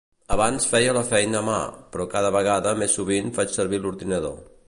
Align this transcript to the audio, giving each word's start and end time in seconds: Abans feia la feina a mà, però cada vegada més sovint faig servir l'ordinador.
Abans 0.35 0.63
feia 0.69 0.95
la 0.97 1.03
feina 1.09 1.41
a 1.41 1.47
mà, 1.49 1.59
però 1.97 2.07
cada 2.15 2.33
vegada 2.37 2.73
més 2.81 2.97
sovint 3.01 3.31
faig 3.39 3.55
servir 3.59 3.85
l'ordinador. 3.85 4.37